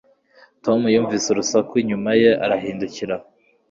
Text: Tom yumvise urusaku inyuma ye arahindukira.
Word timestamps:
Tom 0.63 0.79
yumvise 0.93 1.25
urusaku 1.29 1.73
inyuma 1.81 2.11
ye 2.21 2.31
arahindukira. 2.43 3.15